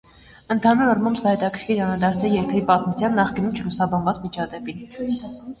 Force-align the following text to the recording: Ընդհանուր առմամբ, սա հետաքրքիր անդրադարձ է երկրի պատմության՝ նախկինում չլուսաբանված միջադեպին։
Ընդհանուր 0.53 0.87
առմամբ, 0.93 1.19
սա 1.23 1.33
հետաքրքիր 1.33 1.83
անդրադարձ 1.87 2.25
է 2.29 2.31
երկրի 2.37 2.63
պատմության՝ 2.71 3.15
նախկինում 3.21 3.55
չլուսաբանված 3.61 4.23
միջադեպին։ 4.25 4.83